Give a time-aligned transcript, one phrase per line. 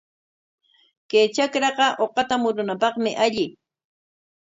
[1.09, 3.45] Kay trakraqa uqata murunapaqmi alli.